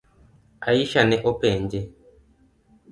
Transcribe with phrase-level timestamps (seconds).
[0.71, 1.81] Aisha ne openje.